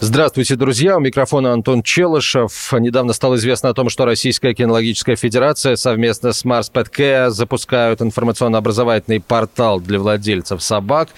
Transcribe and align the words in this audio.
Здравствуйте, 0.00 0.54
друзья. 0.54 0.96
У 0.96 1.00
микрофона 1.00 1.52
Антон 1.52 1.82
Челышев. 1.82 2.72
Недавно 2.72 3.12
стало 3.12 3.34
известно 3.34 3.70
о 3.70 3.74
том, 3.74 3.88
что 3.88 4.04
Российская 4.04 4.54
кинологическая 4.54 5.16
федерация 5.16 5.74
совместно 5.74 6.32
с 6.32 6.44
Mars 6.44 6.70
Pet 6.72 7.30
запускают 7.30 8.00
информационно-образовательный 8.00 9.18
портал 9.18 9.80
для 9.80 9.98
владельцев 9.98 10.62
собак. 10.62 11.08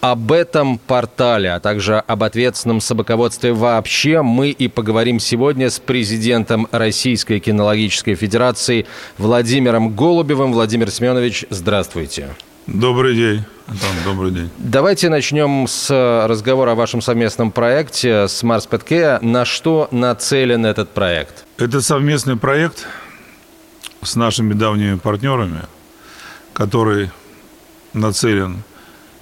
Об 0.00 0.32
этом 0.32 0.78
портале, 0.78 1.52
а 1.52 1.60
также 1.60 1.98
об 1.98 2.22
ответственном 2.24 2.80
собаководстве 2.80 3.52
вообще 3.52 4.22
мы 4.22 4.48
и 4.48 4.66
поговорим 4.66 5.20
сегодня 5.20 5.68
с 5.68 5.78
президентом 5.78 6.66
Российской 6.72 7.38
кинологической 7.38 8.14
федерации 8.14 8.86
Владимиром 9.18 9.94
Голубевым. 9.94 10.54
Владимир 10.54 10.90
Семенович, 10.90 11.44
здравствуйте. 11.50 12.30
Добрый 12.66 13.16
день. 13.16 13.44
Антон, 13.66 13.90
добрый 14.04 14.30
день. 14.30 14.50
Давайте 14.58 15.08
начнем 15.08 15.66
с 15.66 15.90
разговора 16.28 16.72
о 16.72 16.74
вашем 16.76 17.02
совместном 17.02 17.50
проекте 17.50 18.28
с 18.28 18.44
Mars 18.44 18.68
Pet 18.68 18.86
Care. 18.86 19.24
На 19.24 19.44
что 19.44 19.88
нацелен 19.90 20.64
этот 20.64 20.90
проект? 20.90 21.44
Это 21.58 21.80
совместный 21.80 22.36
проект 22.36 22.86
с 24.02 24.14
нашими 24.14 24.52
давними 24.52 24.96
партнерами, 24.96 25.62
который 26.52 27.10
нацелен 27.94 28.62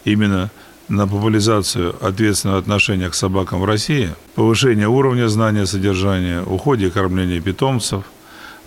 именно 0.04 0.50
на 0.88 1.06
популяризацию 1.06 1.96
ответственного 2.04 2.58
отношения 2.58 3.08
к 3.08 3.14
собакам 3.14 3.60
в 3.60 3.64
России, 3.64 4.10
повышение 4.34 4.88
уровня 4.88 5.28
знания 5.28 5.64
содержания, 5.64 6.42
уходе 6.42 6.88
и 6.88 6.90
кормления 6.90 7.40
питомцев, 7.40 8.04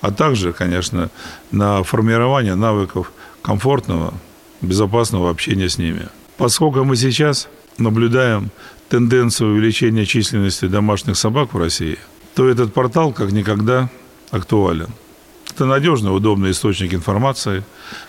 а 0.02 0.12
также, 0.12 0.52
конечно, 0.52 1.10
на 1.52 1.84
формирование 1.84 2.56
навыков 2.56 3.12
комфортного 3.44 4.14
безопасного 4.64 5.30
общения 5.30 5.70
с 5.70 5.78
ними. 5.78 6.08
Поскольку 6.38 6.84
мы 6.84 6.96
сейчас 6.96 7.48
наблюдаем 7.78 8.50
тенденцию 8.90 9.54
увеличения 9.54 10.06
численности 10.06 10.66
домашних 10.66 11.18
собак 11.18 11.54
в 11.54 11.58
России, 11.58 11.98
то 12.36 12.50
этот 12.50 12.74
портал 12.74 13.14
как 13.14 13.32
никогда 13.32 13.90
актуален. 14.32 14.90
Это 15.50 15.66
надежный, 15.66 16.16
удобный 16.16 16.52
источник 16.52 16.94
информации, 16.94 17.64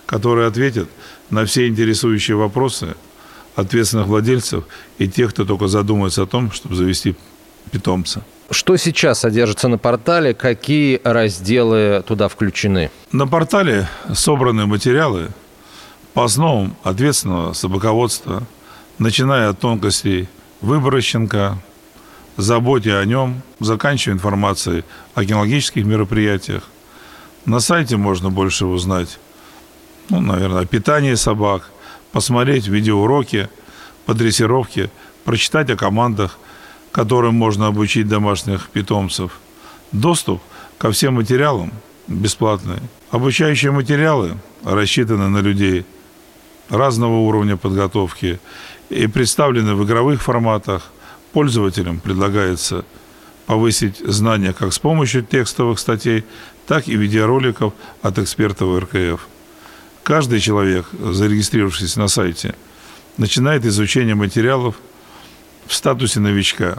который 0.07 0.47
ответит 0.47 0.89
на 1.29 1.45
все 1.45 1.69
интересующие 1.69 2.37
вопросы 2.37 2.95
ответственных 3.55 4.07
владельцев 4.07 4.65
и 4.99 5.09
тех, 5.09 5.31
кто 5.31 5.45
только 5.45 5.69
задумается 5.69 6.23
о 6.23 6.27
том, 6.27 6.51
чтобы 6.51 6.75
завести 6.75 7.15
питомца. 7.71 8.25
Что 8.51 8.77
сейчас 8.77 9.21
содержится 9.21 9.69
на 9.69 9.79
портале? 9.79 10.35
Какие 10.35 11.01
разделы 11.03 12.03
туда 12.07 12.29
включены? 12.29 12.91
На 13.13 13.27
портале 13.27 13.89
собраны 14.13 14.67
материалы, 14.67 15.31
по 16.15 16.25
основам 16.25 16.77
ответственного 16.85 17.53
собаководства, 17.53 18.45
начиная 18.99 19.51
от 19.51 19.59
тонкостей 19.59 20.29
выбора 20.61 21.01
щенка, 21.01 21.59
заботе 22.37 22.97
о 22.97 23.05
нем, 23.05 23.43
заканчивая 23.59 24.15
информацией 24.15 24.85
о 25.15 25.25
кинологических 25.25 25.85
мероприятиях. 25.85 26.63
На 27.45 27.61
сайте 27.61 27.97
можно 27.97 28.31
больше 28.31 28.65
узнать, 28.65 29.19
ну, 30.09 30.21
наверное, 30.21 30.63
о 30.63 30.67
питании 30.67 31.15
собак, 31.15 31.71
посмотреть 32.13 32.69
видеоуроки 32.69 33.49
по 34.07 34.15
дрессировке, 34.15 34.91
прочитать 35.25 35.69
о 35.71 35.77
командах, 35.77 36.39
которым 36.93 37.35
можно 37.35 37.67
обучить 37.67 38.07
домашних 38.07 38.69
питомцев. 38.69 39.41
Доступ 39.91 40.41
ко 40.79 40.93
всем 40.93 41.15
материалам 41.15 41.73
бесплатный. 42.07 42.79
Обучающие 43.11 43.73
материалы 43.73 44.39
рассчитаны 44.63 45.29
на 45.29 45.39
людей– 45.39 45.85
разного 46.69 47.19
уровня 47.19 47.57
подготовки 47.57 48.41
и 48.91 49.07
представлены 49.07 49.75
в 49.75 49.85
игровых 49.85 50.23
форматах. 50.23 50.91
Пользователям 51.33 52.01
предлагается 52.01 52.85
повысить 53.47 53.99
знания 53.99 54.53
как 54.53 54.73
с 54.73 54.79
помощью 54.79 55.23
текстовых 55.25 55.79
статей, 55.79 56.25
так 56.67 56.89
и 56.89 56.97
видеороликов 56.97 57.75
от 58.03 58.19
экспертов 58.19 58.83
РКФ. 58.83 59.27
Каждый 60.03 60.41
человек, 60.41 60.87
зарегистрировавшись 60.93 61.97
на 61.97 62.09
сайте, 62.09 62.55
начинает 63.17 63.65
изучение 63.65 64.15
материалов 64.15 64.77
в 65.67 65.75
статусе 65.75 66.21
новичка. 66.21 66.79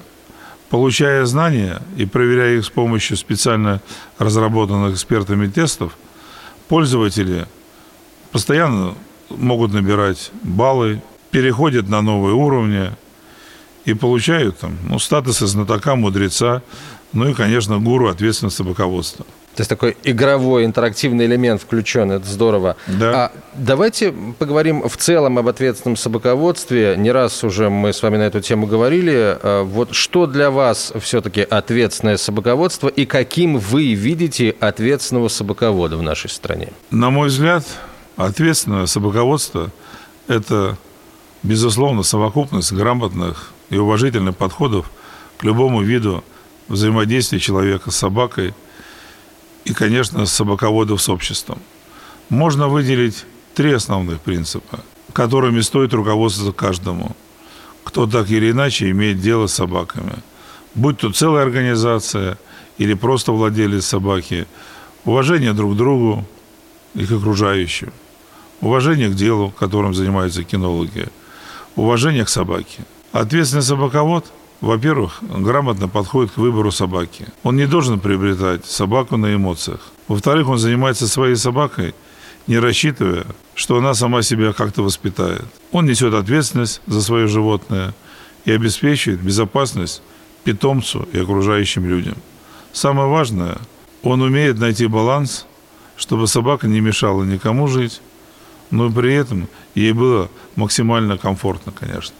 Получая 0.69 1.25
знания 1.25 1.81
и 1.97 2.05
проверяя 2.05 2.57
их 2.57 2.65
с 2.65 2.69
помощью 2.69 3.17
специально 3.17 3.81
разработанных 4.17 4.95
экспертами 4.95 5.47
тестов, 5.47 5.97
пользователи 6.67 7.45
постоянно 8.31 8.95
могут 9.29 9.73
набирать 9.73 10.31
баллы, 10.43 11.01
переходят 11.31 11.89
на 11.89 12.01
новые 12.01 12.33
уровни 12.35 12.91
и 13.85 13.93
получают 13.93 14.59
там, 14.59 14.77
ну, 14.89 14.99
статусы 14.99 15.45
знатока, 15.47 15.95
мудреца, 15.95 16.61
ну 17.13 17.29
и, 17.29 17.33
конечно, 17.33 17.79
гуру 17.79 18.09
ответственного 18.09 18.51
собаководства. 18.51 19.25
То 19.55 19.61
есть 19.61 19.69
такой 19.69 19.95
игровой, 20.03 20.65
интерактивный 20.65 21.25
элемент 21.25 21.61
включен, 21.61 22.11
это 22.11 22.27
здорово. 22.27 22.75
Да. 22.87 23.11
А 23.13 23.31
давайте 23.53 24.11
поговорим 24.37 24.87
в 24.87 24.97
целом 24.97 25.37
об 25.37 25.47
ответственном 25.47 25.95
собаководстве. 25.95 26.95
Не 26.97 27.11
раз 27.11 27.41
уже 27.41 27.69
мы 27.69 27.93
с 27.93 28.03
вами 28.03 28.17
на 28.17 28.23
эту 28.23 28.41
тему 28.41 28.67
говорили. 28.67 29.37
А 29.41 29.63
вот 29.63 29.95
что 29.95 30.25
для 30.27 30.51
вас 30.51 30.91
все-таки 30.99 31.39
ответственное 31.41 32.17
собаководство 32.17 32.89
и 32.89 33.05
каким 33.05 33.57
вы 33.57 33.93
видите 33.93 34.53
ответственного 34.59 35.29
собаковода 35.29 35.95
в 35.95 36.01
нашей 36.01 36.29
стране? 36.29 36.73
На 36.91 37.09
мой 37.09 37.29
взгляд, 37.29 37.63
Ответственное 38.17 38.85
собаководство– 38.85 39.71
это, 40.27 40.77
безусловно, 41.43 42.01
совокупность 42.01 42.71
грамотных 42.71 43.51
и 43.69 43.77
уважительных 43.77 44.37
подходов 44.37 44.89
к 45.37 45.43
любому 45.43 45.81
виду 45.81 46.23
взаимодействия 46.69 47.39
человека 47.39 47.91
с 47.91 47.97
собакой 47.97 48.53
и, 49.65 49.73
конечно, 49.73 50.25
собаководов 50.25 51.01
с 51.01 51.09
обществом. 51.09 51.59
Можно 52.29 52.69
выделить 52.69 53.25
три 53.53 53.73
основных 53.73 54.21
принципа, 54.21 54.79
которыми 55.11 55.59
стоит 55.59 55.93
руководствоваться 55.93 56.57
каждому, 56.57 57.17
кто 57.83 58.07
так 58.07 58.29
или 58.29 58.51
иначе 58.51 58.89
имеет 58.91 59.19
дело 59.19 59.47
с 59.47 59.53
собаками. 59.53 60.13
Будь 60.73 60.99
то 60.99 61.11
целая 61.11 61.43
организация 61.43 62.37
или 62.77 62.93
просто 62.93 63.33
владелец 63.33 63.85
собаки, 63.85 64.47
уважение 65.03 65.51
друг 65.51 65.73
к 65.73 65.77
другу 65.77 66.25
и 66.93 67.05
к 67.05 67.11
окружающим– 67.11 67.91
уважение 68.61 69.09
к 69.09 69.15
делу, 69.15 69.51
которым 69.51 69.93
занимаются 69.93 70.43
кинологи, 70.43 71.07
уважение 71.75 72.25
к 72.25 72.29
собаке. 72.29 72.85
Ответственный 73.11 73.63
собаковод, 73.63 74.25
во-первых, 74.61 75.19
грамотно 75.21 75.87
подходит 75.87 76.31
к 76.31 76.37
выбору 76.37 76.71
собаки. 76.71 77.27
Он 77.43 77.55
не 77.55 77.67
должен 77.67 77.99
приобретать 77.99 78.65
собаку 78.65 79.17
на 79.17 79.33
эмоциях. 79.33 79.91
Во-вторых, 80.07 80.49
он 80.49 80.57
занимается 80.57 81.07
своей 81.07 81.35
собакой, 81.35 81.93
не 82.47 82.59
рассчитывая, 82.59 83.25
что 83.53 83.77
она 83.77 83.93
сама 83.93 84.21
себя 84.21 84.53
как-то 84.53 84.83
воспитает. 84.83 85.45
Он 85.71 85.85
несет 85.85 86.13
ответственность 86.13 86.81
за 86.87 87.01
свое 87.01 87.27
животное 87.27 87.93
и 88.45 88.51
обеспечивает 88.51 89.21
безопасность 89.21 90.01
питомцу 90.43 91.07
и 91.11 91.19
окружающим 91.19 91.89
людям. 91.89 92.15
Самое 92.71 93.09
важное, 93.09 93.57
он 94.03 94.21
умеет 94.21 94.59
найти 94.59 94.85
баланс, 94.85 95.47
чтобы 95.95 96.27
собака 96.27 96.67
не 96.67 96.81
мешала 96.81 97.23
никому 97.23 97.67
жить, 97.67 98.01
но 98.75 98.91
при 98.91 99.13
этом 99.13 99.47
ей 99.73 99.93
было 99.93 100.29
максимально 100.55 101.17
комфортно, 101.17 101.71
конечно. 101.71 102.15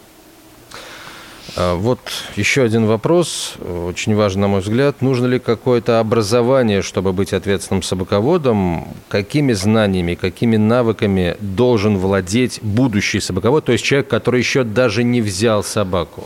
А, 1.58 1.76
вот 1.76 2.00
еще 2.36 2.64
один 2.64 2.86
вопрос, 2.86 3.56
очень 3.60 4.16
важный, 4.16 4.44
на 4.44 4.48
мой 4.48 4.62
взгляд. 4.62 5.02
Нужно 5.02 5.26
ли 5.26 5.40
какое-то 5.40 6.00
образование, 6.00 6.82
чтобы 6.82 7.14
быть 7.14 7.34
ответственным 7.34 7.84
собаководом? 7.84 8.88
Какими 9.10 9.54
знаниями, 9.54 10.16
какими 10.16 10.58
навыками 10.58 11.36
должен 11.40 11.98
владеть 11.98 12.60
будущий 12.62 13.20
собаковод, 13.20 13.66
то 13.66 13.74
есть 13.74 13.84
человек, 13.84 14.08
который 14.08 14.40
еще 14.40 14.64
даже 14.64 15.04
не 15.04 15.22
взял 15.22 15.64
собаку? 15.64 16.24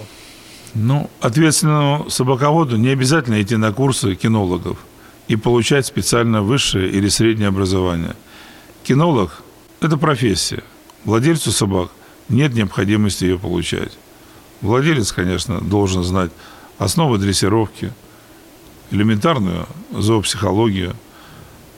Ну, 0.75 1.09
ответственному 1.19 2.09
собаководу 2.09 2.77
не 2.77 2.89
обязательно 2.89 3.41
идти 3.41 3.55
на 3.55 3.73
курсы 3.73 4.13
кинологов 4.13 4.77
и 5.27 5.35
получать 5.35 5.87
специально 5.87 6.43
высшее 6.43 6.89
или 6.89 7.09
среднее 7.09 7.47
образование. 7.47 8.15
Кинолог 8.83 9.43
это 9.81 9.97
профессия. 9.97 10.63
Владельцу 11.05 11.51
собак 11.51 11.91
нет 12.27 12.53
необходимости 12.53 13.25
ее 13.25 13.37
получать. 13.39 13.97
Владелец, 14.61 15.11
конечно, 15.11 15.61
должен 15.61 16.03
знать 16.03 16.31
основы 16.77 17.17
дрессировки, 17.17 17.91
элементарную 18.91 19.67
зоопсихологию, 19.91 20.95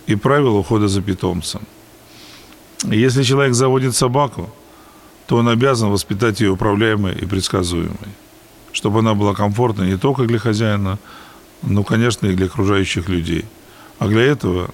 и 0.08 0.16
правила 0.16 0.58
ухода 0.58 0.88
за 0.88 1.02
питомцем. 1.02 1.62
Если 2.84 3.24
человек 3.24 3.54
заводит 3.54 3.96
собаку, 3.96 4.50
то 5.28 5.38
он 5.38 5.48
обязан 5.48 5.90
воспитать 5.90 6.42
ее 6.42 6.52
управляемой 6.52 7.16
и 7.16 7.26
предсказуемой, 7.26 8.12
чтобы 8.72 9.00
она 9.00 9.14
была 9.14 9.34
комфортной 9.34 9.88
не 9.88 9.98
только 9.98 10.24
для 10.24 10.40
хозяина, 10.40 10.98
но, 11.62 11.84
конечно, 11.84 12.28
и 12.28 12.36
для 12.36 12.48
окружающих 12.48 13.08
людей. 13.08 13.46
А 14.00 14.08
для 14.08 14.22
этого 14.22 14.72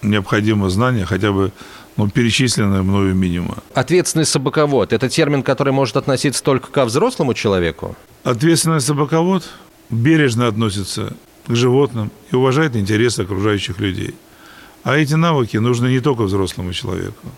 необходимо 0.00 0.70
знание 0.70 1.04
хотя 1.04 1.30
бы 1.30 1.52
ну, 1.96 2.08
перечисленное 2.08 2.82
мною 2.82 3.14
минимум. 3.14 3.56
Ответственный 3.74 4.24
собаковод– 4.24 4.92
это 4.94 5.08
термин, 5.08 5.42
который 5.42 5.72
может 5.72 5.96
относиться 5.96 6.42
только 6.42 6.70
ко 6.70 6.84
взрослому 6.84 7.34
человеку? 7.34 7.96
Ответственный 8.24 8.80
собаковод 8.80 9.48
бережно 9.90 10.46
относится 10.46 11.14
к 11.46 11.54
животным 11.54 12.10
и 12.30 12.36
уважает 12.36 12.76
интересы 12.76 13.20
окружающих 13.22 13.78
людей. 13.78 14.14
А 14.84 14.96
эти 14.96 15.14
навыки 15.14 15.58
нужны 15.58 15.88
не 15.88 16.00
только 16.00 16.22
взрослому 16.22 16.72
человеку. 16.72 17.28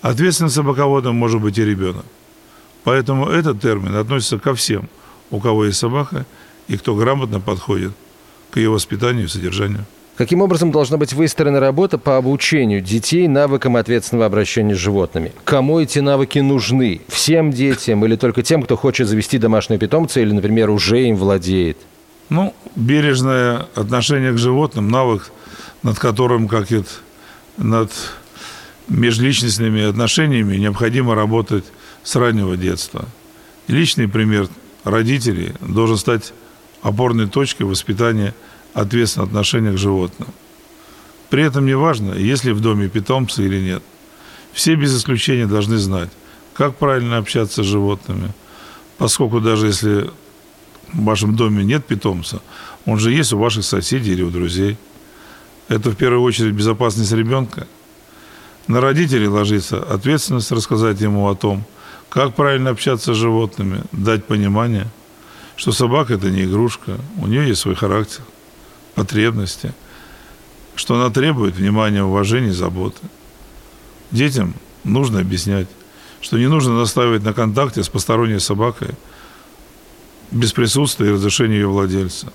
Ответственным 0.00 0.50
собаководом 0.50 1.14
может 1.14 1.40
быть 1.40 1.58
и 1.58 1.64
ребенок. 1.64 2.04
Поэтому 2.84 3.28
этот 3.28 3.60
термин 3.60 3.94
относится 3.94 4.38
ко 4.38 4.54
всем, 4.54 4.88
у 5.30 5.38
кого 5.38 5.66
есть 5.66 5.78
собака 5.78 6.26
и 6.66 6.76
кто 6.76 6.96
грамотно 6.96 7.40
подходит 7.40 7.92
к 8.50 8.56
ее 8.56 8.70
воспитанию 8.70 9.26
и 9.26 9.28
содержанию. 9.28 9.86
Каким 10.16 10.42
образом 10.42 10.70
должна 10.70 10.98
быть 10.98 11.14
выстроена 11.14 11.58
работа 11.58 11.96
по 11.96 12.18
обучению 12.18 12.82
детей 12.82 13.28
навыкам 13.28 13.76
ответственного 13.76 14.26
обращения 14.26 14.74
с 14.74 14.78
животными? 14.78 15.32
Кому 15.44 15.80
эти 15.80 16.00
навыки 16.00 16.38
нужны? 16.38 17.00
Всем 17.08 17.50
детям 17.50 18.04
или 18.04 18.16
только 18.16 18.42
тем, 18.42 18.62
кто 18.62 18.76
хочет 18.76 19.08
завести 19.08 19.38
домашнего 19.38 19.80
питомца 19.80 20.20
или, 20.20 20.32
например, 20.32 20.68
уже 20.68 21.08
им 21.08 21.16
владеет? 21.16 21.78
Ну, 22.28 22.54
бережное 22.76 23.66
отношение 23.74 24.32
к 24.32 24.38
животным, 24.38 24.90
навык, 24.90 25.30
над 25.82 25.98
которым, 25.98 26.46
как 26.46 26.70
и 26.72 26.82
над 27.56 27.90
межличностными 28.88 29.82
отношениями, 29.82 30.56
необходимо 30.56 31.14
работать 31.14 31.64
с 32.02 32.16
раннего 32.16 32.58
детства. 32.58 33.06
Личный 33.66 34.08
пример 34.08 34.48
родителей 34.84 35.52
должен 35.60 35.96
стать 35.96 36.34
опорной 36.82 37.28
точкой 37.28 37.62
воспитания 37.62 38.34
ответственного 38.74 39.28
отношения 39.28 39.72
к 39.72 39.78
животным. 39.78 40.28
При 41.30 41.42
этом 41.42 41.66
не 41.66 41.74
важно, 41.74 42.14
есть 42.14 42.44
ли 42.44 42.52
в 42.52 42.60
доме 42.60 42.88
питомцы 42.88 43.44
или 43.44 43.60
нет. 43.60 43.82
Все 44.52 44.74
без 44.74 44.96
исключения 44.96 45.46
должны 45.46 45.78
знать, 45.78 46.10
как 46.52 46.76
правильно 46.76 47.16
общаться 47.16 47.62
с 47.62 47.66
животными, 47.66 48.32
поскольку 48.98 49.40
даже 49.40 49.66
если 49.68 50.10
в 50.92 51.04
вашем 51.04 51.34
доме 51.36 51.64
нет 51.64 51.86
питомца, 51.86 52.42
он 52.84 52.98
же 52.98 53.12
есть 53.12 53.32
у 53.32 53.38
ваших 53.38 53.64
соседей 53.64 54.12
или 54.12 54.22
у 54.22 54.30
друзей. 54.30 54.76
Это 55.68 55.90
в 55.90 55.96
первую 55.96 56.22
очередь 56.22 56.52
безопасность 56.52 57.12
ребенка. 57.12 57.66
На 58.66 58.80
родителей 58.80 59.28
ложится 59.28 59.82
ответственность 59.82 60.52
рассказать 60.52 61.00
ему 61.00 61.28
о 61.28 61.34
том, 61.34 61.64
как 62.08 62.34
правильно 62.34 62.70
общаться 62.70 63.14
с 63.14 63.16
животными, 63.16 63.82
дать 63.92 64.26
понимание, 64.26 64.86
что 65.56 65.72
собака– 65.72 66.14
это 66.14 66.30
не 66.30 66.44
игрушка, 66.44 66.98
у 67.18 67.26
нее 67.26 67.48
есть 67.48 67.62
свой 67.62 67.74
характер, 67.74 68.22
потребности, 68.94 69.72
что 70.74 70.94
она 70.94 71.10
требует 71.10 71.56
внимания, 71.56 72.02
уважения 72.02 72.52
заботы. 72.52 73.00
Детям 74.10 74.54
нужно 74.84 75.20
объяснять, 75.20 75.68
что 76.20 76.38
не 76.38 76.46
нужно 76.46 76.74
настаивать 76.74 77.22
на 77.22 77.32
контакте 77.32 77.82
с 77.82 77.88
посторонней 77.88 78.40
собакой– 78.40 78.90
без 80.32 80.52
присутствия 80.52 81.08
и 81.08 81.12
разрешения 81.12 81.56
ее 81.56 81.68
владельца. 81.68 82.32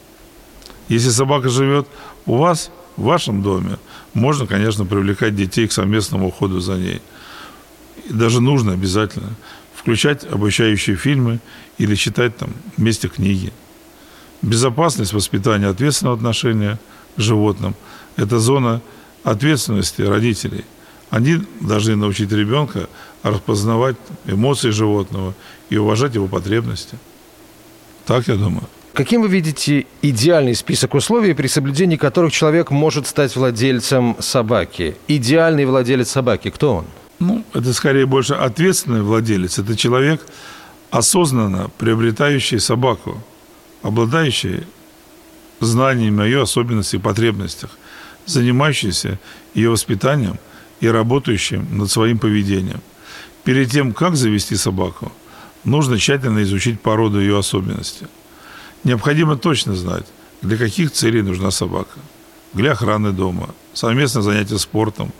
Если 0.87 1.09
собака 1.09 1.49
живет 1.49 1.87
у 2.25 2.37
вас, 2.37 2.71
в 2.95 3.03
вашем 3.03 3.43
доме, 3.43 3.77
можно, 4.13 4.47
конечно, 4.47 4.85
привлекать 4.85 5.35
детей 5.35 5.67
к 5.67 5.71
совместному 5.71 6.29
уходу 6.29 6.59
за 6.59 6.75
ней. 6.75 7.01
И 8.09 8.13
даже 8.13 8.41
нужно 8.41 8.73
обязательно 8.73 9.29
включать 9.75 10.25
обучающие 10.25 10.95
фильмы 10.95 11.39
или 11.77 11.93
читать 11.95 12.37
там 12.37 12.49
вместе 12.75 13.07
книги. 13.07 13.51
Безопасность 14.41 15.13
воспитания 15.13 15.67
ответственного 15.67 16.15
отношения 16.15 16.79
к 17.15 17.19
животным– 17.19 17.75
это 18.17 18.39
зона 18.39 18.81
ответственности 19.23 20.01
родителей. 20.01 20.63
Они 21.09 21.41
должны 21.61 21.95
научить 21.95 22.31
ребенка 22.31 22.87
распознавать 23.23 23.95
эмоции 24.25 24.69
животного 24.69 25.33
и 25.69 25.77
уважать 25.77 26.15
его 26.15 26.27
потребности. 26.27 26.97
Так 28.05 28.27
я 28.27 28.35
думаю. 28.35 28.67
Каким 28.93 29.21
вы 29.21 29.27
видите 29.27 29.85
идеальный 30.01 30.55
список 30.55 30.95
условий, 30.95 31.33
при 31.33 31.47
соблюдении 31.47 31.97
которых 31.97 32.33
человек 32.33 32.71
может 32.71 33.05
стать 33.05 33.35
владельцем 33.35 34.15
собаки? 34.19 34.95
Идеальный 35.07 35.65
владелец 35.65 36.09
собаки, 36.09 36.49
кто 36.49 36.77
он? 36.77 36.85
Ну, 37.19 37.43
это 37.53 37.73
скорее 37.73 38.05
больше 38.05 38.33
ответственный 38.33 39.01
владелец. 39.01 39.59
Это 39.59 39.75
человек, 39.75 40.25
осознанно 40.89 41.69
приобретающий 41.77 42.59
собаку, 42.59 43.21
обладающий 43.81 44.63
знаниями 45.59 46.23
о 46.23 46.25
ее 46.25 46.41
особенностях 46.43 46.99
и 46.99 47.03
потребностях, 47.03 47.71
занимающийся 48.25 49.19
ее 49.53 49.69
воспитанием 49.69 50.37
и 50.79 50.87
работающим 50.87 51.67
над 51.77 51.89
своим 51.89 52.19
поведением. 52.19 52.81
Перед 53.43 53.71
тем, 53.71 53.93
как 53.93 54.15
завести 54.15 54.55
собаку– 54.55 55.11
нужно 55.67 55.97
тщательно 55.97 56.41
изучить 56.43 56.81
породу 56.81 57.19
и 57.19 57.23
ее 57.23 57.37
особенности. 57.37 58.07
Необходимо 58.83 59.35
точно 59.35 59.75
знать, 59.75 60.05
для 60.41 60.57
каких 60.57 60.91
целей 60.91 61.21
нужна 61.21 61.51
собака. 61.51 61.99
Для 62.53 62.71
охраны 62.71 63.11
дома, 63.11 63.49
совместно 63.73 64.21
занятия 64.21 64.57
спортом, 64.57 65.11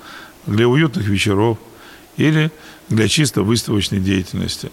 для 0.45 0.68
уютных 0.68 1.06
вечеров 1.07 1.57
или 2.15 2.51
для 2.89 3.07
чисто 3.07 3.44
выставочной 3.44 4.00
деятельности. 4.00 4.71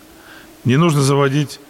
Не 0.65 0.77
нужно 0.77 1.03
заводить 1.03 1.61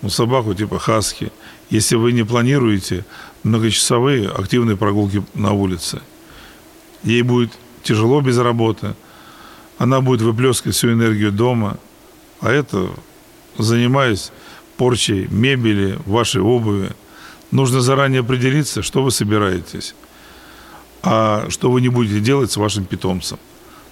ну, 0.00 0.08
собаку 0.08 0.54
типа 0.54 0.78
хаски, 0.78 1.32
если 1.70 1.96
вы 1.96 2.12
не 2.12 2.24
планируете 2.24 3.04
многочасовые 3.42 4.28
активные 4.28 4.76
прогулки 4.76 5.22
на 5.34 5.52
улице. 5.52 6.00
Ей 7.02 7.22
будет 7.22 7.52
тяжело 7.82 8.20
без 8.20 8.38
работы, 8.38 8.94
она 9.78 10.00
будет 10.00 10.22
выплескивать 10.22 10.76
всю 10.76 10.92
энергию 10.92 11.32
дома, 11.32 11.78
а 12.40 12.50
это 12.50 12.90
занимаясь 13.56 14.32
порчей 14.76 15.26
мебели, 15.28 15.98
вашей 16.06 16.40
обуви, 16.40 16.90
нужно 17.50 17.80
заранее 17.80 18.20
определиться, 18.20 18.82
что 18.82 19.02
вы 19.02 19.10
собираетесь, 19.10 19.94
а 21.02 21.46
что 21.48 21.70
вы 21.70 21.80
не 21.80 21.88
будете 21.88 22.20
делать 22.20 22.50
с 22.50 22.56
вашим 22.56 22.84
питомцем, 22.84 23.38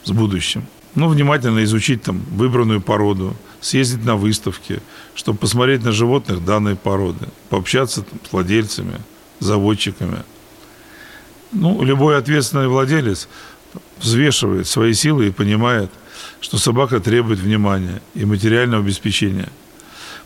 с 0.05 0.11
будущим. 0.11 0.67
Ну, 0.97 1.09
внимательно 1.09 1.63
изучить 1.63 2.03
там 2.03 2.21
выбранную 2.33 2.81
породу, 2.81 3.37
съездить 3.61 4.05
на 4.05 4.17
выставки, 4.17 4.83
чтобы 5.15 5.39
посмотреть 5.39 5.85
на 5.85 5.93
животных 5.93 6.45
данной 6.45 6.75
породы, 6.75 7.29
пообщаться 7.49 8.03
там, 8.03 8.19
с 8.29 8.33
владельцами, 8.33 9.01
заводчиками. 9.39 10.25
Ну, 11.53 11.85
любой 11.85 12.19
ответственный 12.19 12.67
владелец 12.67 13.29
взвешивает 13.99 14.67
свои 14.67 14.93
силы 14.93 15.29
и 15.29 15.31
понимает– 15.31 15.91
что 16.41 16.59
собака 16.59 17.01
требует 17.01 17.39
внимания 17.39 18.01
и 18.15 18.25
материального 18.25 18.83
обеспечения. 18.83 19.49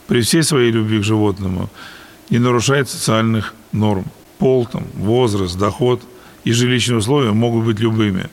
При 0.07 0.23
всей 0.23 0.43
своей 0.43 0.71
любви 0.71 1.01
к 1.01 1.05
животному 1.05 1.71
не 2.31 2.39
нарушает 2.39 2.89
социальных 2.89 3.55
норм. 3.73 4.05
Пол, 4.39 4.67
там, 4.67 4.85
возраст, 4.95 5.59
доход 5.59 6.03
и 6.45 6.53
жилищные 6.53 6.99
условия 6.99 7.33
могут 7.33 7.65
быть 7.65 7.81
любыми. 7.81 8.29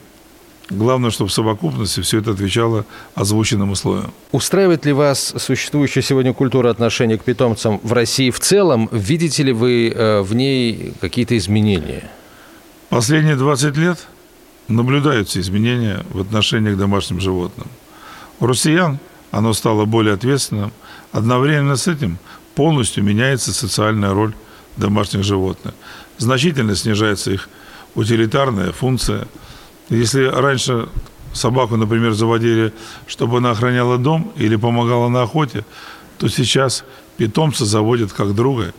Главное, 0.70 1.10
чтобы 1.10 1.30
в 1.30 1.32
совокупности 1.32 2.00
все 2.00 2.18
это 2.18 2.32
отвечало 2.32 2.84
озвученным 3.14 3.70
условиям. 3.70 4.12
Устраивает 4.32 4.84
ли 4.84 4.92
вас 4.92 5.34
существующая 5.38 6.02
сегодня 6.02 6.34
культура 6.34 6.70
отношения 6.70 7.16
к 7.16 7.24
питомцам 7.24 7.80
в 7.82 7.92
России 7.92 8.30
в 8.30 8.38
целом? 8.38 8.88
Видите 8.92 9.42
ли 9.44 9.52
вы 9.52 9.90
э, 9.90 10.20
в 10.20 10.34
ней 10.34 10.92
какие-то 11.00 11.36
изменения? 11.38 12.10
Последние 12.90 13.36
20 13.36 13.76
лет– 13.76 13.98
наблюдаются 14.68 15.40
изменения 15.40 16.04
в 16.10 16.20
отношении 16.20 16.72
к 16.72 16.76
домашним 16.76 17.20
животным. 17.20 17.66
У 18.38 18.46
россиян 18.46 18.98
оно 19.30 19.52
стало 19.52 19.84
более 19.84 20.14
ответственным. 20.14 20.72
Одновременно 21.12 21.76
с 21.76 21.88
этим 21.88 22.18
полностью 22.54 23.02
меняется 23.02 23.52
социальная 23.52 24.12
роль 24.12 24.34
домашних 24.76 25.24
животных. 25.24 25.74
Значительно 26.18 26.76
снижается 26.76 27.32
их 27.32 27.48
утилитарная 27.94 28.72
функция. 28.72 29.26
Если 29.88 30.24
раньше 30.24 30.88
собаку, 31.32 31.76
например, 31.76 32.12
заводили, 32.12 32.72
чтобы 33.06 33.38
она 33.38 33.52
охраняла 33.52 33.98
дом 33.98 34.32
или 34.36 34.56
помогала 34.56 35.08
на 35.08 35.22
охоте, 35.22 35.64
то 36.18 36.28
сейчас 36.28 36.84
питомца 37.16 37.64
заводят 37.64 38.12
как 38.12 38.34
друга 38.34 38.74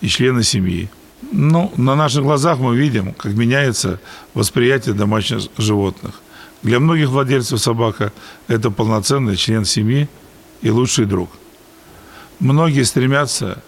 и 0.00 0.08
члена 0.08 0.42
семьи. 0.42 0.90
Ну, 1.32 1.72
на 1.76 1.94
наших 1.94 2.22
глазах 2.22 2.58
мы 2.58 2.76
видим, 2.76 3.12
как 3.12 3.32
меняется 3.32 4.00
восприятие 4.34 4.94
домашних 4.94 5.48
животных. 5.58 6.20
Для 6.62 6.80
многих 6.80 7.08
владельцев 7.08 7.60
собака– 7.60 8.12
это 8.48 8.70
полноценный 8.70 9.36
член 9.36 9.64
семьи 9.64 10.08
и 10.62 10.70
лучший 10.70 11.06
друг. 11.06 11.30
Многие 12.38 12.82
стремятся 12.84 13.62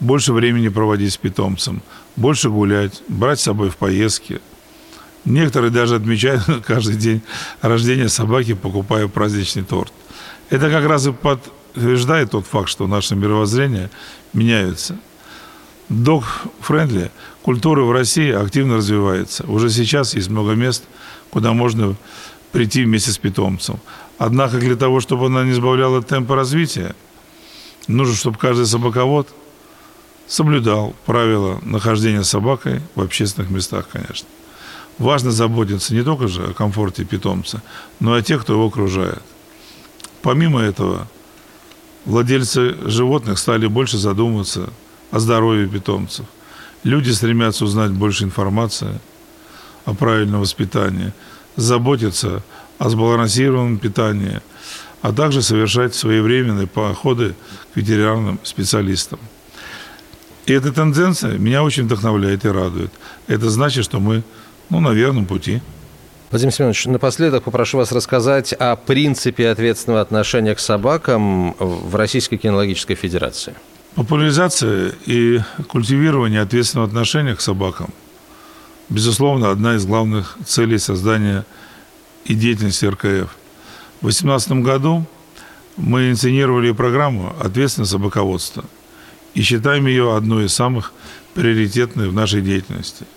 больше 0.00 0.32
времени 0.32 0.68
проводить 0.68 1.12
с 1.12 1.16
питомцем, 1.16 1.82
больше 2.16 2.50
гулять, 2.50 3.02
брать 3.08 3.40
с 3.40 3.44
собой 3.44 3.70
в 3.70 3.76
поездки. 3.76 4.40
Некоторые 5.24 5.70
даже 5.70 5.96
отмечают 5.96 6.44
каждый 6.66 6.96
день 6.96 7.22
рождения 7.60 8.08
собаки, 8.08 8.54
покупая 8.54 9.08
праздничный 9.08 9.62
торт. 9.62 9.92
Это 10.50 10.70
как 10.70 10.84
раз 10.86 11.06
и 11.06 11.12
подтверждает 11.12 12.32
тот 12.32 12.46
факт, 12.46 12.68
что 12.68 12.86
наше 12.86 13.14
мировоззрение 13.14 13.90
меняется. 14.32 14.96
Dog-friendly 15.88 17.10
культура 17.42 17.82
в 17.82 17.92
России 17.92 18.32
активно 18.32 18.76
развивается. 18.76 19.44
Уже 19.46 19.70
сейчас 19.70 20.14
есть 20.14 20.30
много 20.30 20.52
мест, 20.52 20.84
куда 21.30 21.52
можно 21.52 21.96
прийти 22.50 22.84
вместе 22.84 23.10
с 23.10 23.18
питомцем. 23.18 23.78
Однако 24.18 24.58
для 24.58 24.76
того, 24.76 25.00
чтобы 25.00 25.26
она 25.26 25.44
не 25.44 25.52
сбавляла 25.52 26.02
темпа 26.02 26.36
развития, 26.36 26.94
нужно, 27.88 28.14
чтобы 28.14 28.38
каждый 28.38 28.66
собаковод 28.66 29.28
соблюдал 30.26 30.94
правила 31.06 31.58
нахождения 31.62 32.24
собакой 32.24 32.80
в 32.94 33.02
общественных 33.02 33.50
местах, 33.50 33.88
конечно. 33.92 34.28
Важно 34.98 35.30
заботиться 35.30 35.94
не 35.94 36.02
только 36.02 36.28
же 36.28 36.44
о 36.44 36.52
комфорте 36.52 37.04
питомца, 37.04 37.62
но 38.00 38.16
и 38.16 38.20
о 38.20 38.22
тех, 38.22 38.42
кто 38.42 38.52
его 38.52 38.66
окружает. 38.66 39.22
Помимо 40.22 40.60
этого, 40.60 41.08
владельцы 42.04 42.76
животных 42.88 43.38
стали 43.38 43.66
больше 43.66 43.98
задумываться 43.98 44.70
о 45.10 45.18
здоровье 45.18 45.66
питомцев. 45.66 46.26
Люди 46.84 47.10
стремятся 47.10 47.64
узнать 47.64 47.92
больше 47.92 48.24
информации 48.24 49.00
о 49.84 49.94
правильном 49.94 50.40
воспитании, 50.40 51.12
заботиться 51.56 52.42
о 52.78 52.88
сбалансированном 52.88 53.78
питании, 53.78 54.40
а 55.00 55.12
также 55.12 55.42
совершать 55.42 55.94
своевременные 55.94 56.66
походы 56.66 57.34
к 57.72 57.76
ветеринарным 57.76 58.38
специалистам. 58.42 59.18
И 60.46 60.52
эта 60.52 60.72
тенденция 60.72 61.38
меня 61.38 61.62
очень 61.62 61.84
вдохновляет 61.84 62.44
и 62.44 62.48
радует. 62.48 62.92
Это 63.28 63.50
значит, 63.50 63.84
что 63.84 64.00
мы 64.00 64.24
ну, 64.70 64.80
на 64.80 64.90
верном 64.90 65.26
пути. 65.26 65.60
Владимир 66.32 66.54
Семенович, 66.54 66.86
напоследок 66.86 67.44
попрошу 67.44 67.76
вас 67.76 67.92
рассказать 67.92 68.54
о 68.54 68.76
принципе 68.76 69.50
ответственного 69.50 70.00
отношения 70.00 70.54
к 70.54 70.60
собакам 70.60 71.54
в 71.58 71.94
Российской 71.94 72.38
кинологической 72.38 72.96
федерации. 72.96 73.54
Популяризация 73.96 74.94
и 75.04 75.40
культивирование 75.68 76.40
ответственного 76.40 76.88
отношения 76.88 77.36
к 77.36 77.42
собакам, 77.42 77.90
безусловно, 78.88 79.50
одна 79.50 79.76
из 79.76 79.84
главных 79.84 80.38
целей 80.46 80.78
создания 80.78 81.44
и 82.24 82.34
деятельности 82.34 82.86
РКФ. 82.86 83.28
В 84.00 84.06
2018 84.06 84.52
году 84.52 85.04
мы 85.76 86.08
инициировали 86.08 86.72
программу 86.72 87.34
«Ответственное 87.40 87.86
собаководство» 87.86 88.64
и 89.34 89.42
считаем 89.42 89.86
ее 89.86 90.16
одной 90.16 90.46
из 90.46 90.54
самых 90.54 90.94
приоритетных 91.34 92.08
в 92.08 92.14
нашей 92.14 92.40
деятельности– 92.40 93.04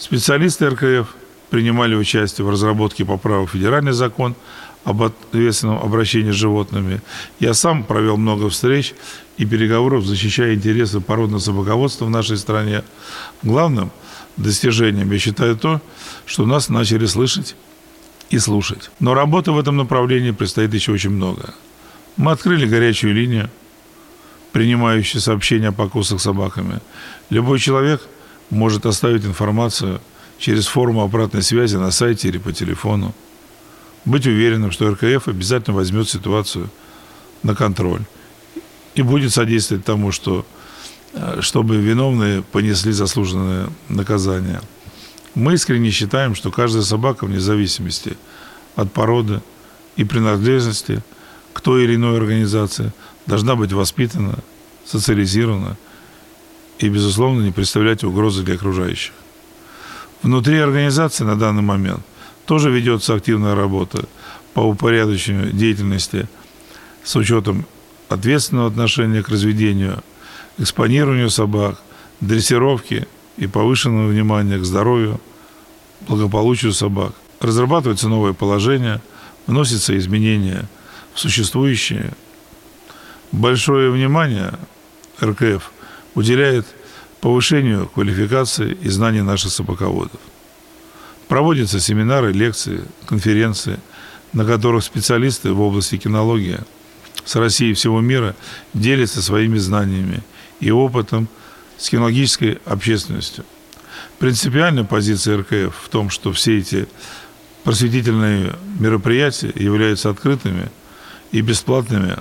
Специалисты 0.00 0.66
РКФ 0.70 1.14
принимали 1.50 1.94
участие 1.94 2.46
в 2.46 2.50
разработке 2.50 3.04
поправок 3.04 3.50
в 3.50 3.52
федеральный 3.52 3.92
закон 3.92 4.34
об 4.82 5.02
ответственном 5.02 5.76
обращении 5.76 6.30
с 6.30 6.36
животными. 6.36 7.02
Я 7.38 7.52
сам 7.52 7.84
провел 7.84 8.16
много 8.16 8.48
встреч 8.48 8.94
и 9.36 9.44
переговоров, 9.44 10.06
защищая 10.06 10.54
интересы 10.54 11.00
породного 11.00 11.40
собаководства 11.40 12.06
в 12.06 12.10
нашей 12.10 12.38
стране. 12.38 12.82
Главным 13.42 13.90
достижением 14.38 15.12
я 15.12 15.18
считаю 15.18 15.54
то, 15.54 15.82
что 16.24 16.46
нас 16.46 16.70
начали 16.70 17.04
слышать 17.04 17.54
и 18.30 18.38
слушать. 18.38 18.90
Но 19.00 19.12
работы 19.12 19.52
в 19.52 19.58
этом 19.58 19.76
направлении 19.76 20.30
предстоит 20.30 20.72
еще 20.72 20.92
очень 20.92 21.10
много. 21.10 21.52
Мы 22.16 22.32
открыли 22.32 22.66
горячую 22.66 23.12
линию, 23.12 23.50
принимающую 24.52 25.20
сообщения 25.20 25.68
о 25.68 25.72
покусах 25.72 26.22
собаками. 26.22 26.80
Любой 27.28 27.58
человек– 27.58 28.00
может 28.50 28.86
оставить 28.86 29.24
информацию 29.24 30.00
через 30.38 30.66
форму 30.66 31.02
обратной 31.02 31.42
связи 31.42 31.76
на 31.76 31.90
сайте 31.90 32.28
или 32.28 32.38
по 32.38 32.52
телефону. 32.52 33.14
Быть 34.04 34.26
уверенным, 34.26 34.70
что 34.70 34.90
РКФ 34.90 35.28
обязательно 35.28 35.76
возьмет 35.76 36.08
ситуацию 36.08 36.70
на 37.42 37.54
контроль 37.54 38.02
и 38.94 39.02
будет 39.02 39.32
содействовать 39.32 39.84
тому, 39.84 40.10
что, 40.10 40.44
э, 41.12 41.38
чтобы 41.40 41.76
виновные 41.76 42.42
понесли 42.42 42.92
заслуженное 42.92 43.68
наказание. 43.88 44.60
Мы 45.34 45.54
искренне 45.54 45.90
считаем, 45.90 46.34
что 46.34 46.50
каждая 46.50 46.82
собака, 46.82 47.26
вне 47.26 47.40
зависимости 47.40 48.16
от 48.74 48.92
породы 48.92 49.40
и 49.96 50.04
принадлежности 50.04 51.02
к 51.52 51.60
той 51.60 51.84
или 51.84 51.94
иной 51.94 52.16
организации, 52.16 52.92
должна 53.26 53.54
быть 53.54 53.72
воспитана, 53.72 54.38
социализирована– 54.84 55.76
и, 56.80 56.88
безусловно, 56.88 57.42
не 57.42 57.52
представлять 57.52 58.04
угрозы 58.04 58.42
для 58.42 58.54
окружающих. 58.54 59.12
Внутри 60.22 60.58
организации 60.58 61.24
на 61.24 61.36
данный 61.36 61.62
момент 61.62 62.00
тоже 62.46 62.70
ведется 62.70 63.14
активная 63.14 63.54
работа 63.54 64.06
по 64.54 64.60
упорядочению 64.60 65.52
деятельности 65.52 66.26
с 67.04 67.14
учетом 67.16 67.66
ответственного 68.08 68.68
отношения 68.68 69.22
к 69.22 69.28
разведению, 69.28 70.02
экспонированию 70.58 71.28
собак, 71.30 71.80
дрессировки 72.20 73.06
и 73.36 73.46
повышенного 73.46 74.08
внимания 74.08 74.58
к 74.58 74.64
здоровью, 74.64 75.20
благополучию 76.08 76.72
собак. 76.72 77.12
Разрабатывается 77.40 78.08
новое 78.08 78.32
положение, 78.32 79.02
вносятся 79.46 79.96
изменения 79.98 80.66
в 81.14 81.20
существующие. 81.20 82.12
Большое 83.32 83.90
внимание 83.90 84.54
РКФ– 85.22 85.70
уделяет 86.14 86.66
повышению 87.20 87.88
квалификации 87.88 88.76
и 88.80 88.88
знаний 88.88 89.22
наших 89.22 89.52
собаководов. 89.52 90.20
Проводятся 91.28 91.80
семинары, 91.80 92.32
лекции, 92.32 92.82
конференции, 93.06 93.78
на 94.32 94.44
которых 94.44 94.84
специалисты 94.84 95.52
в 95.52 95.60
области 95.60 95.96
кинологии 95.96 96.58
с 97.24 97.36
России 97.36 97.70
и 97.70 97.74
всего 97.74 98.00
мира 98.00 98.34
делятся 98.74 99.22
своими 99.22 99.58
знаниями 99.58 100.22
и 100.60 100.70
опытом 100.70 101.28
с 101.76 101.88
кинологической 101.88 102.58
общественностью. 102.64 103.44
Принципиальная 104.18 104.84
позиция 104.84 105.38
РКФ 105.38 105.74
в 105.74 105.88
том, 105.88 106.10
что 106.10 106.32
все 106.32 106.58
эти 106.58 106.88
просветительные 107.64 108.56
мероприятия 108.78 109.52
являются 109.54 110.10
открытыми 110.10 110.70
и 111.32 111.40
бесплатными 111.42 112.16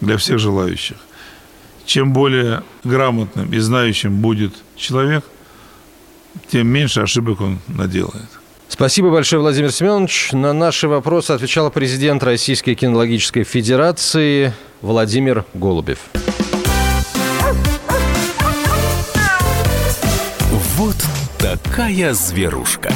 для 0.00 0.16
всех 0.16 0.38
желающих 0.38 0.96
чем 1.92 2.14
более 2.14 2.62
грамотным 2.84 3.52
и 3.52 3.58
знающим 3.58 4.22
будет 4.22 4.54
человек, 4.76 5.24
тем 6.50 6.66
меньше 6.66 7.00
ошибок 7.02 7.42
он 7.42 7.58
наделает. 7.68 8.30
Спасибо 8.66 9.10
большое, 9.10 9.42
Владимир 9.42 9.70
Семенович. 9.70 10.32
На 10.32 10.54
наши 10.54 10.88
вопросы 10.88 11.32
отвечал 11.32 11.70
президент 11.70 12.22
Российской 12.22 12.74
кинологической 12.74 13.44
федерации 13.44 14.54
Владимир 14.80 15.44
Голубев. 15.52 15.98
Вот 20.78 20.96
такая 21.38 22.14
зверушка. 22.14 22.90